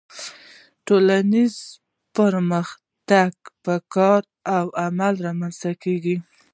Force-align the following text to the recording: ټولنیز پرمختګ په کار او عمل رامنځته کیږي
ټولنیز 0.85 1.55
پرمختګ 2.15 3.33
په 3.63 3.75
کار 3.95 4.21
او 4.57 4.65
عمل 4.85 5.13
رامنځته 5.25 5.71
کیږي 5.83 6.15